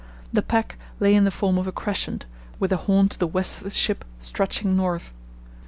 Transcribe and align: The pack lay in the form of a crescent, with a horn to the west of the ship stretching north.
The 0.33 0.41
pack 0.41 0.79
lay 0.99 1.13
in 1.13 1.25
the 1.25 1.29
form 1.29 1.59
of 1.59 1.67
a 1.67 1.71
crescent, 1.71 2.25
with 2.57 2.71
a 2.71 2.77
horn 2.77 3.07
to 3.09 3.19
the 3.19 3.27
west 3.27 3.59
of 3.59 3.65
the 3.65 3.69
ship 3.69 4.03
stretching 4.17 4.75
north. 4.75 5.11